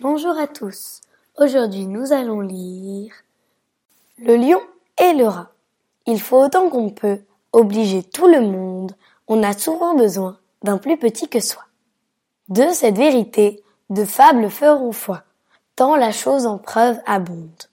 Bonjour 0.00 0.38
à 0.38 0.46
tous. 0.46 1.02
Aujourd'hui, 1.36 1.86
nous 1.86 2.14
allons 2.14 2.40
lire 2.40 3.12
Le 4.16 4.36
lion 4.36 4.60
et 4.96 5.12
le 5.12 5.26
rat. 5.26 5.50
Il 6.06 6.22
faut 6.22 6.42
autant 6.42 6.70
qu'on 6.70 6.88
peut 6.88 7.20
obliger 7.52 8.02
tout 8.02 8.26
le 8.26 8.40
monde. 8.40 8.92
On 9.28 9.42
a 9.42 9.52
souvent 9.52 9.94
besoin 9.94 10.38
d'un 10.62 10.78
plus 10.78 10.96
petit 10.96 11.28
que 11.28 11.40
soi. 11.40 11.64
De 12.48 12.64
cette 12.72 12.96
vérité, 12.96 13.62
de 13.90 14.06
fables 14.06 14.48
feront 14.48 14.92
foi, 14.92 15.24
tant 15.76 15.96
la 15.96 16.12
chose 16.12 16.46
en 16.46 16.56
preuve 16.56 16.98
abonde. 17.04 17.64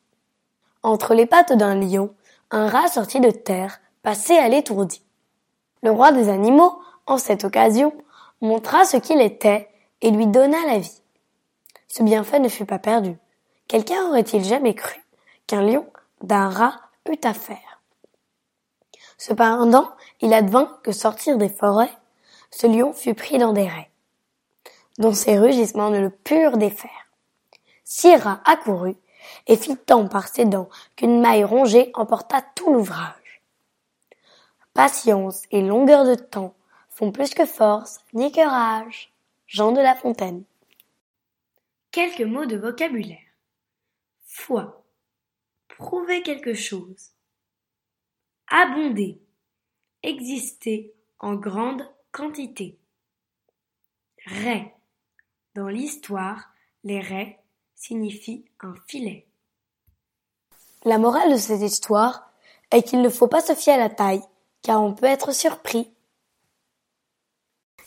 Entre 0.83 1.13
les 1.13 1.27
pattes 1.27 1.53
d'un 1.53 1.75
lion, 1.75 2.13
un 2.49 2.67
rat 2.67 2.89
sorti 2.89 3.21
de 3.21 3.31
terre 3.31 3.79
passait 4.03 4.37
à 4.37 4.49
l'étourdi. 4.49 5.01
Le 5.81 5.91
roi 5.91 6.11
des 6.11 6.27
animaux, 6.27 6.77
en 7.05 7.17
cette 7.17 7.43
occasion, 7.43 7.93
montra 8.41 8.85
ce 8.85 8.97
qu'il 8.97 9.21
était 9.21 9.69
et 10.01 10.11
lui 10.11 10.27
donna 10.27 10.57
la 10.65 10.79
vie. 10.79 11.01
Ce 11.87 12.03
bienfait 12.03 12.39
ne 12.39 12.49
fut 12.49 12.65
pas 12.65 12.79
perdu. 12.79 13.17
Quelqu'un 13.67 14.07
aurait-il 14.07 14.43
jamais 14.43 14.73
cru 14.73 14.99
qu'un 15.47 15.61
lion 15.61 15.85
d'un 16.21 16.49
rat 16.49 16.79
eût 17.09 17.19
affaire? 17.23 17.81
Cependant, 19.17 19.89
il 20.21 20.33
advint 20.33 20.79
que 20.83 20.91
sortir 20.91 21.37
des 21.37 21.49
forêts, 21.49 21.93
ce 22.49 22.67
lion 22.67 22.93
fut 22.93 23.13
pris 23.13 23.37
dans 23.37 23.53
des 23.53 23.67
raies, 23.67 23.91
dont 24.97 25.13
ses 25.13 25.37
rugissements 25.37 25.89
ne 25.89 25.99
le 25.99 26.09
purent 26.09 26.57
défaire. 26.57 26.89
Rats 28.03 28.41
accourut 28.45 28.95
et 29.47 29.57
fit 29.57 29.77
tant 29.77 30.07
par 30.07 30.27
ses 30.27 30.45
dents 30.45 30.69
qu'une 30.95 31.21
maille 31.21 31.43
rongée 31.43 31.91
emporta 31.93 32.41
tout 32.55 32.73
l'ouvrage. 32.73 33.41
Patience 34.73 35.43
et 35.51 35.61
longueur 35.61 36.05
de 36.05 36.15
temps 36.15 36.53
font 37.01 37.11
plus 37.11 37.33
que 37.33 37.47
force 37.47 37.99
ni 38.13 38.31
que 38.31 38.47
rage. 38.47 39.11
Jean 39.47 39.71
de 39.71 39.81
La 39.81 39.95
Fontaine. 39.95 40.43
Quelques 41.89 42.21
mots 42.21 42.45
de 42.45 42.55
vocabulaire. 42.55 43.17
Foi. 44.23 44.83
Prouver 45.67 46.21
quelque 46.21 46.53
chose. 46.53 47.09
Abonder. 48.49 49.19
Exister 50.03 50.93
en 51.17 51.33
grande 51.33 51.89
quantité. 52.11 52.77
Ray. 54.27 54.71
Dans 55.55 55.69
l'histoire, 55.69 56.53
les 56.83 56.99
raies 56.99 57.39
signifient 57.73 58.45
un 58.59 58.75
filet. 58.85 59.25
La 60.85 60.99
morale 60.99 61.31
de 61.31 61.37
cette 61.37 61.61
histoire 61.61 62.31
est 62.69 62.83
qu'il 62.83 63.01
ne 63.01 63.09
faut 63.09 63.27
pas 63.27 63.41
se 63.41 63.55
fier 63.55 63.73
à 63.73 63.77
la 63.77 63.89
taille, 63.89 64.21
car 64.61 64.83
on 64.83 64.93
peut 64.93 65.07
être 65.07 65.33
surpris. 65.33 65.91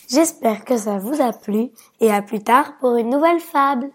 J'espère 0.08 0.64
que 0.64 0.77
ça 0.77 0.98
vous 0.98 1.20
a 1.20 1.33
plu 1.33 1.70
et 2.00 2.10
à 2.10 2.22
plus 2.22 2.42
tard 2.42 2.77
pour 2.78 2.97
une 2.97 3.10
nouvelle 3.10 3.41
fable. 3.41 3.91